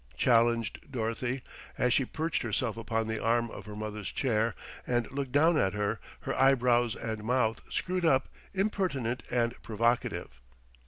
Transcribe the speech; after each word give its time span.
challenged 0.17 0.79
Dorothy 0.91 1.43
as 1.77 1.93
she 1.93 2.05
perched 2.05 2.41
herself 2.41 2.75
upon 2.75 3.05
the 3.05 3.21
arm 3.23 3.51
of 3.51 3.67
her 3.67 3.75
mother's 3.75 4.11
chair 4.11 4.55
and 4.87 5.11
looked 5.11 5.31
down 5.31 5.59
at 5.59 5.73
her, 5.73 5.99
her 6.21 6.33
eyebrows 6.41 6.95
and 6.95 7.23
mouth 7.23 7.61
screwed 7.71 8.03
up, 8.03 8.27
impertinent 8.51 9.21
and 9.29 9.53
provocative. 9.61 10.41